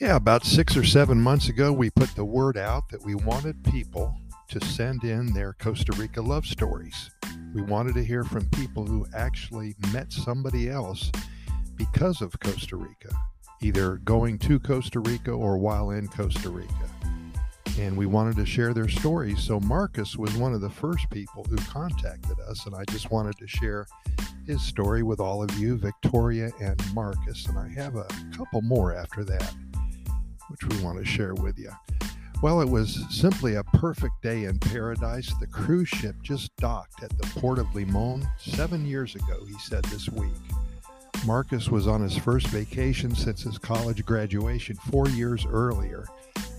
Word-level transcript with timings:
Yeah, 0.00 0.16
about 0.16 0.46
six 0.46 0.78
or 0.78 0.84
seven 0.84 1.20
months 1.20 1.50
ago, 1.50 1.74
we 1.74 1.90
put 1.90 2.08
the 2.16 2.24
word 2.24 2.56
out 2.56 2.88
that 2.88 3.04
we 3.04 3.14
wanted 3.14 3.62
people 3.64 4.16
to 4.48 4.58
send 4.64 5.04
in 5.04 5.34
their 5.34 5.52
Costa 5.52 5.92
Rica 5.92 6.22
love 6.22 6.46
stories. 6.46 7.10
We 7.54 7.60
wanted 7.60 7.92
to 7.96 8.04
hear 8.04 8.24
from 8.24 8.48
people 8.48 8.86
who 8.86 9.06
actually 9.14 9.74
met 9.92 10.10
somebody 10.10 10.70
else 10.70 11.12
because 11.76 12.22
of 12.22 12.32
Costa 12.40 12.76
Rica, 12.76 13.10
either 13.60 13.96
going 13.96 14.38
to 14.38 14.58
Costa 14.58 15.00
Rica 15.00 15.32
or 15.32 15.58
while 15.58 15.90
in 15.90 16.08
Costa 16.08 16.48
Rica. 16.48 16.90
And 17.78 17.94
we 17.94 18.06
wanted 18.06 18.36
to 18.36 18.46
share 18.46 18.72
their 18.72 18.88
stories. 18.88 19.42
So 19.42 19.60
Marcus 19.60 20.16
was 20.16 20.34
one 20.34 20.54
of 20.54 20.62
the 20.62 20.70
first 20.70 21.10
people 21.10 21.44
who 21.44 21.56
contacted 21.56 22.40
us, 22.48 22.64
and 22.64 22.74
I 22.74 22.84
just 22.86 23.10
wanted 23.10 23.36
to 23.36 23.46
share 23.46 23.86
his 24.46 24.62
story 24.62 25.02
with 25.02 25.20
all 25.20 25.42
of 25.42 25.58
you, 25.58 25.76
Victoria 25.76 26.50
and 26.58 26.82
Marcus. 26.94 27.44
And 27.44 27.58
I 27.58 27.68
have 27.74 27.96
a 27.96 28.08
couple 28.34 28.62
more 28.62 28.94
after 28.94 29.24
that 29.24 29.54
which 30.50 30.66
we 30.66 30.84
want 30.84 30.98
to 30.98 31.04
share 31.04 31.34
with 31.34 31.58
you. 31.58 31.70
Well, 32.42 32.62
it 32.62 32.68
was 32.68 33.04
simply 33.10 33.56
a 33.56 33.64
perfect 33.64 34.22
day 34.22 34.44
in 34.44 34.58
paradise. 34.58 35.32
The 35.40 35.46
cruise 35.46 35.88
ship 35.88 36.16
just 36.22 36.54
docked 36.56 37.02
at 37.02 37.10
the 37.18 37.26
port 37.38 37.58
of 37.58 37.74
Limon 37.74 38.26
seven 38.38 38.86
years 38.86 39.14
ago, 39.14 39.44
he 39.46 39.58
said 39.58 39.84
this 39.84 40.08
week. 40.08 40.32
Marcus 41.26 41.68
was 41.68 41.86
on 41.86 42.00
his 42.00 42.16
first 42.16 42.46
vacation 42.46 43.14
since 43.14 43.42
his 43.42 43.58
college 43.58 44.06
graduation 44.06 44.76
four 44.90 45.06
years 45.10 45.44
earlier, 45.44 46.06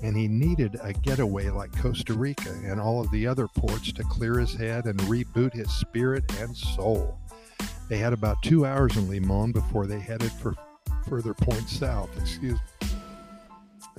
and 0.03 0.15
he 0.15 0.27
needed 0.27 0.79
a 0.83 0.93
getaway 0.93 1.49
like 1.49 1.75
Costa 1.81 2.13
Rica 2.13 2.51
and 2.63 2.79
all 2.79 3.01
of 3.01 3.09
the 3.09 3.25
other 3.25 3.47
ports 3.47 3.91
to 3.93 4.03
clear 4.03 4.37
his 4.37 4.53
head 4.53 4.85
and 4.85 4.99
reboot 5.01 5.53
his 5.53 5.71
spirit 5.71 6.23
and 6.39 6.55
soul. 6.55 7.17
They 7.89 7.97
had 7.97 8.13
about 8.13 8.43
two 8.43 8.67
hours 8.67 8.95
in 8.97 9.09
Limon 9.09 9.51
before 9.51 9.87
they 9.87 9.99
headed 9.99 10.31
for 10.31 10.53
further 11.09 11.33
points 11.33 11.75
south. 11.75 12.09
Excuse 12.19 12.53
me 12.53 12.80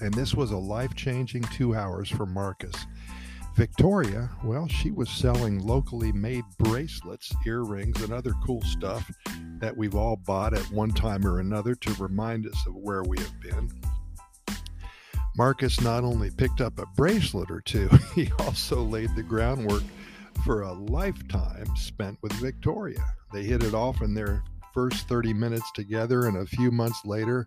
and 0.02 0.12
this 0.12 0.34
was 0.34 0.50
a 0.50 0.56
life 0.56 0.94
changing 0.96 1.42
two 1.44 1.74
hours 1.76 2.08
for 2.08 2.26
Marcus. 2.26 2.74
Victoria, 3.54 4.28
well, 4.42 4.66
she 4.66 4.90
was 4.90 5.08
selling 5.08 5.60
locally 5.60 6.10
made 6.10 6.44
bracelets, 6.58 7.32
earrings, 7.46 8.02
and 8.02 8.12
other 8.12 8.32
cool 8.44 8.62
stuff 8.62 9.10
that 9.58 9.76
we've 9.76 9.94
all 9.94 10.16
bought 10.16 10.54
at 10.54 10.72
one 10.72 10.90
time 10.90 11.24
or 11.24 11.38
another 11.38 11.74
to 11.76 12.02
remind 12.02 12.46
us 12.46 12.66
of 12.66 12.74
where 12.74 13.02
we 13.04 13.18
have 13.18 13.40
been. 13.40 13.70
Marcus 15.36 15.80
not 15.80 16.02
only 16.02 16.30
picked 16.30 16.60
up 16.60 16.78
a 16.78 16.86
bracelet 16.96 17.50
or 17.50 17.60
two, 17.60 17.88
he 18.14 18.30
also 18.40 18.82
laid 18.82 19.14
the 19.14 19.22
groundwork 19.22 19.84
for 20.44 20.62
a 20.62 20.72
lifetime 20.72 21.76
spent 21.76 22.18
with 22.22 22.32
Victoria. 22.32 23.04
They 23.32 23.44
hit 23.44 23.62
it 23.62 23.74
off 23.74 24.02
in 24.02 24.14
their 24.14 24.42
first 24.74 25.08
30 25.08 25.32
minutes 25.34 25.70
together, 25.72 26.26
and 26.26 26.38
a 26.38 26.46
few 26.46 26.70
months 26.70 27.00
later, 27.04 27.46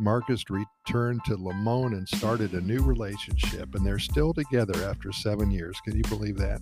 Marcus 0.00 0.42
returned 0.86 1.24
to 1.24 1.36
Limon 1.36 1.94
and 1.94 2.08
started 2.08 2.52
a 2.52 2.60
new 2.60 2.82
relationship, 2.82 3.74
and 3.74 3.86
they're 3.86 3.98
still 3.98 4.32
together 4.32 4.84
after 4.84 5.12
seven 5.12 5.50
years. 5.50 5.78
Can 5.84 5.96
you 5.96 6.02
believe 6.04 6.36
that? 6.38 6.60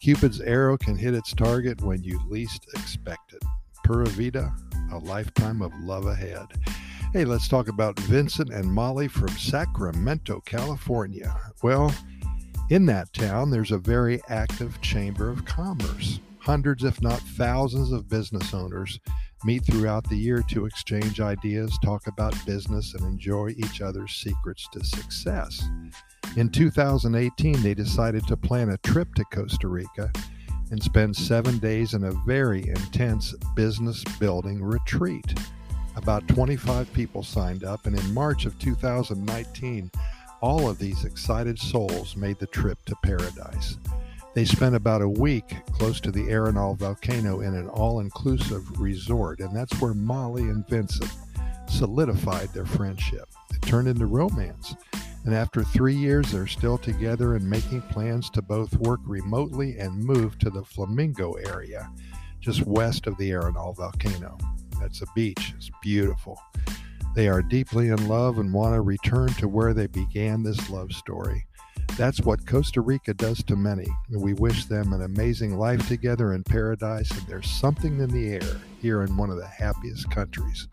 Cupid's 0.00 0.40
arrow 0.40 0.76
can 0.76 0.96
hit 0.96 1.14
its 1.14 1.32
target 1.32 1.80
when 1.82 2.02
you 2.02 2.20
least 2.28 2.66
expect 2.74 3.32
it. 3.32 3.42
Pura 3.84 4.06
Vida, 4.06 4.52
a 4.92 4.98
lifetime 4.98 5.62
of 5.62 5.72
love 5.80 6.06
ahead. 6.06 6.46
Hey, 7.12 7.24
let's 7.24 7.48
talk 7.48 7.68
about 7.68 7.98
Vincent 8.00 8.52
and 8.52 8.66
Molly 8.66 9.06
from 9.06 9.28
Sacramento, 9.28 10.40
California. 10.40 11.34
Well, 11.62 11.94
in 12.70 12.86
that 12.86 13.12
town, 13.12 13.50
there's 13.50 13.70
a 13.70 13.78
very 13.78 14.20
active 14.28 14.80
Chamber 14.80 15.28
of 15.28 15.44
Commerce. 15.44 16.20
Hundreds, 16.38 16.82
if 16.82 17.00
not 17.00 17.20
thousands, 17.20 17.92
of 17.92 18.08
business 18.08 18.54
owners 18.54 18.98
meet 19.44 19.64
throughout 19.64 20.08
the 20.08 20.16
year 20.16 20.42
to 20.48 20.66
exchange 20.66 21.20
ideas, 21.20 21.76
talk 21.84 22.06
about 22.06 22.34
business, 22.46 22.94
and 22.94 23.04
enjoy 23.04 23.54
each 23.56 23.80
other's 23.80 24.12
secrets 24.12 24.68
to 24.72 24.84
success. 24.84 25.62
In 26.36 26.48
2018, 26.48 27.62
they 27.62 27.74
decided 27.74 28.26
to 28.26 28.36
plan 28.36 28.70
a 28.70 28.78
trip 28.78 29.14
to 29.14 29.24
Costa 29.26 29.68
Rica 29.68 30.10
and 30.70 30.82
spend 30.82 31.14
seven 31.14 31.58
days 31.58 31.92
in 31.92 32.04
a 32.04 32.12
very 32.26 32.66
intense 32.68 33.34
business 33.54 34.02
building 34.18 34.62
retreat. 34.62 35.38
About 35.96 36.26
25 36.28 36.90
people 36.94 37.22
signed 37.22 37.64
up, 37.64 37.86
and 37.86 37.98
in 37.98 38.14
March 38.14 38.46
of 38.46 38.58
2019, 38.58 39.90
all 40.40 40.68
of 40.68 40.78
these 40.78 41.04
excited 41.04 41.58
souls 41.58 42.16
made 42.16 42.38
the 42.38 42.46
trip 42.46 42.78
to 42.86 42.96
paradise. 43.02 43.76
They 44.34 44.46
spent 44.46 44.74
about 44.74 45.02
a 45.02 45.08
week 45.08 45.54
close 45.72 46.00
to 46.00 46.10
the 46.10 46.28
Arenal 46.28 46.78
volcano 46.78 47.40
in 47.40 47.54
an 47.54 47.68
all 47.68 48.00
inclusive 48.00 48.80
resort, 48.80 49.40
and 49.40 49.54
that's 49.54 49.78
where 49.78 49.92
Molly 49.92 50.44
and 50.44 50.66
Vincent 50.66 51.12
solidified 51.68 52.48
their 52.48 52.64
friendship. 52.64 53.28
It 53.52 53.60
turned 53.60 53.88
into 53.88 54.06
romance, 54.06 54.74
and 55.26 55.34
after 55.34 55.62
three 55.62 55.94
years, 55.94 56.32
they're 56.32 56.46
still 56.46 56.78
together 56.78 57.36
and 57.36 57.48
making 57.48 57.82
plans 57.82 58.30
to 58.30 58.40
both 58.40 58.74
work 58.78 59.00
remotely 59.04 59.78
and 59.78 60.02
move 60.02 60.38
to 60.38 60.48
the 60.48 60.64
Flamingo 60.64 61.34
area, 61.34 61.90
just 62.40 62.66
west 62.66 63.06
of 63.06 63.18
the 63.18 63.30
Arenal 63.30 63.76
volcano. 63.76 64.38
That's 64.80 65.02
a 65.02 65.06
beach, 65.14 65.52
it's 65.56 65.70
beautiful. 65.82 66.40
They 67.14 67.28
are 67.28 67.42
deeply 67.42 67.88
in 67.88 68.08
love 68.08 68.38
and 68.38 68.54
want 68.54 68.74
to 68.74 68.80
return 68.80 69.28
to 69.34 69.46
where 69.46 69.74
they 69.74 69.88
began 69.88 70.42
this 70.42 70.70
love 70.70 70.92
story. 70.92 71.46
That's 71.96 72.20
what 72.22 72.46
Costa 72.46 72.80
Rica 72.80 73.12
does 73.12 73.42
to 73.44 73.54
many. 73.54 73.86
We 74.10 74.32
wish 74.32 74.64
them 74.64 74.94
an 74.94 75.02
amazing 75.02 75.58
life 75.58 75.86
together 75.88 76.32
in 76.32 76.42
paradise, 76.42 77.10
and 77.10 77.26
there's 77.26 77.48
something 77.50 78.00
in 78.00 78.08
the 78.08 78.32
air 78.32 78.60
here 78.80 79.02
in 79.02 79.16
one 79.16 79.28
of 79.30 79.36
the 79.36 79.46
happiest 79.46 80.10
countries 80.10 80.68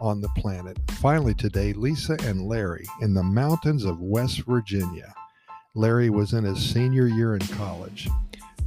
on 0.00 0.22
the 0.22 0.30
planet. 0.30 0.78
Finally, 0.92 1.34
today, 1.34 1.74
Lisa 1.74 2.16
and 2.24 2.46
Larry 2.46 2.86
in 3.02 3.12
the 3.12 3.22
mountains 3.22 3.84
of 3.84 4.00
West 4.00 4.42
Virginia. 4.46 5.14
Larry 5.74 6.08
was 6.08 6.32
in 6.32 6.44
his 6.44 6.58
senior 6.58 7.06
year 7.06 7.34
in 7.34 7.46
college. 7.48 8.08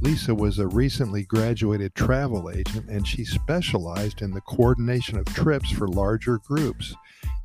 Lisa 0.00 0.34
was 0.34 0.58
a 0.58 0.68
recently 0.68 1.24
graduated 1.24 1.94
travel 1.94 2.50
agent 2.50 2.88
and 2.88 3.06
she 3.06 3.24
specialized 3.24 4.22
in 4.22 4.30
the 4.30 4.40
coordination 4.42 5.18
of 5.18 5.24
trips 5.26 5.70
for 5.70 5.88
larger 5.88 6.38
groups, 6.38 6.94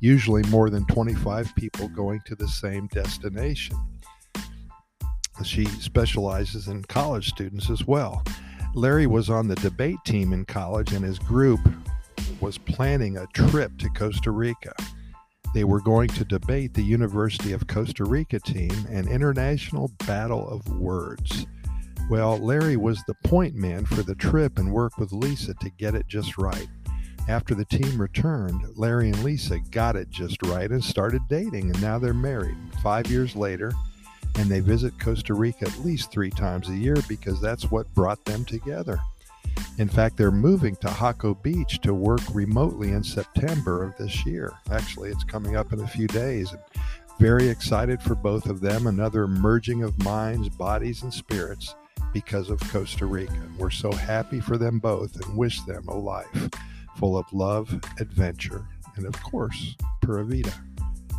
usually 0.00 0.42
more 0.44 0.70
than 0.70 0.84
25 0.86 1.54
people 1.54 1.88
going 1.88 2.20
to 2.24 2.34
the 2.34 2.48
same 2.48 2.86
destination. 2.88 3.76
She 5.44 5.64
specializes 5.66 6.68
in 6.68 6.84
college 6.84 7.28
students 7.28 7.70
as 7.70 7.86
well. 7.86 8.22
Larry 8.74 9.06
was 9.06 9.30
on 9.30 9.48
the 9.48 9.54
debate 9.56 9.98
team 10.04 10.32
in 10.32 10.44
college, 10.44 10.92
and 10.92 11.04
his 11.04 11.18
group 11.18 11.60
was 12.40 12.58
planning 12.58 13.16
a 13.16 13.26
trip 13.28 13.76
to 13.78 13.88
Costa 13.90 14.30
Rica. 14.30 14.72
They 15.54 15.64
were 15.64 15.80
going 15.80 16.08
to 16.08 16.24
debate 16.24 16.74
the 16.74 16.82
University 16.82 17.52
of 17.52 17.66
Costa 17.66 18.04
Rica 18.04 18.38
team, 18.40 18.72
an 18.90 19.08
international 19.08 19.90
battle 20.06 20.48
of 20.48 20.68
words. 20.78 21.46
Well, 22.10 22.38
Larry 22.38 22.76
was 22.76 23.02
the 23.04 23.16
point 23.24 23.54
man 23.54 23.84
for 23.84 24.02
the 24.02 24.14
trip 24.14 24.58
and 24.58 24.72
worked 24.72 24.98
with 24.98 25.12
Lisa 25.12 25.54
to 25.54 25.70
get 25.70 25.94
it 25.94 26.06
just 26.06 26.38
right. 26.38 26.68
After 27.28 27.54
the 27.54 27.66
team 27.66 28.00
returned, 28.00 28.62
Larry 28.76 29.08
and 29.10 29.22
Lisa 29.22 29.58
got 29.70 29.96
it 29.96 30.08
just 30.08 30.42
right 30.44 30.70
and 30.70 30.82
started 30.82 31.22
dating, 31.28 31.70
and 31.70 31.82
now 31.82 31.98
they're 31.98 32.14
married. 32.14 32.56
Five 32.82 33.10
years 33.10 33.36
later, 33.36 33.72
and 34.38 34.48
they 34.48 34.60
visit 34.60 34.98
Costa 34.98 35.34
Rica 35.34 35.66
at 35.66 35.84
least 35.84 36.10
three 36.10 36.30
times 36.30 36.68
a 36.68 36.74
year 36.74 36.96
because 37.08 37.40
that's 37.40 37.70
what 37.70 37.92
brought 37.94 38.24
them 38.24 38.44
together. 38.44 39.00
In 39.78 39.88
fact, 39.88 40.16
they're 40.16 40.30
moving 40.30 40.76
to 40.76 40.86
Jaco 40.86 41.40
Beach 41.42 41.80
to 41.80 41.92
work 41.92 42.20
remotely 42.32 42.92
in 42.92 43.02
September 43.02 43.82
of 43.82 43.96
this 43.96 44.24
year. 44.24 44.52
Actually, 44.70 45.10
it's 45.10 45.24
coming 45.24 45.56
up 45.56 45.72
in 45.72 45.80
a 45.80 45.88
few 45.88 46.06
days. 46.06 46.54
Very 47.18 47.48
excited 47.48 48.00
for 48.00 48.14
both 48.14 48.46
of 48.46 48.60
them, 48.60 48.86
another 48.86 49.26
merging 49.26 49.82
of 49.82 50.02
minds, 50.04 50.48
bodies, 50.48 51.02
and 51.02 51.12
spirits 51.12 51.74
because 52.12 52.48
of 52.48 52.60
Costa 52.70 53.06
Rica. 53.06 53.42
We're 53.58 53.70
so 53.70 53.90
happy 53.90 54.40
for 54.40 54.56
them 54.56 54.78
both 54.78 55.14
and 55.20 55.36
wish 55.36 55.60
them 55.62 55.88
a 55.88 55.96
life 55.96 56.48
full 56.96 57.16
of 57.16 57.32
love, 57.32 57.72
adventure, 58.00 58.66
and 58.96 59.06
of 59.06 59.20
course, 59.22 59.76
Pura 60.00 60.24
Vida. 60.24 60.52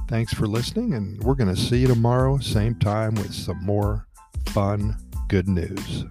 Thanks 0.09 0.33
for 0.33 0.47
listening, 0.47 0.95
and 0.95 1.23
we're 1.23 1.35
going 1.35 1.53
to 1.53 1.61
see 1.61 1.77
you 1.77 1.87
tomorrow, 1.87 2.39
same 2.39 2.73
time, 2.73 3.13
with 3.13 3.31
some 3.31 3.63
more 3.63 4.07
fun, 4.47 4.97
good 5.27 5.47
news. 5.47 6.03